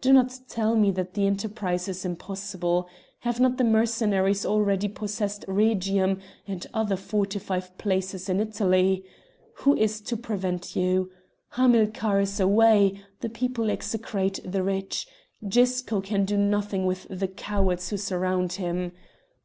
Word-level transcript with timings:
Do 0.00 0.12
not 0.12 0.36
tell 0.48 0.74
me 0.74 0.90
that 0.90 1.14
the 1.14 1.24
enterprise 1.28 1.86
is 1.86 2.04
impossible. 2.04 2.88
Have 3.20 3.38
not 3.38 3.58
the 3.58 3.62
Mercenaries 3.62 4.44
already 4.44 4.88
possessed 4.88 5.44
Rhegium 5.46 6.18
and 6.48 6.66
other 6.74 6.96
fortified 6.96 7.78
places 7.78 8.28
in 8.28 8.40
Italy? 8.40 9.04
Who 9.62 9.76
is 9.76 10.00
to 10.00 10.16
prevent 10.16 10.74
you? 10.74 11.12
Hamilcar 11.50 12.18
is 12.18 12.40
away; 12.40 13.00
the 13.20 13.28
people 13.30 13.70
execrate 13.70 14.40
the 14.44 14.64
rich; 14.64 15.06
Gisco 15.48 16.00
can 16.00 16.24
do 16.24 16.36
nothing 16.36 16.84
with 16.84 17.06
the 17.08 17.28
cowards 17.28 17.90
who 17.90 17.96
surround 17.98 18.54
him. 18.54 18.90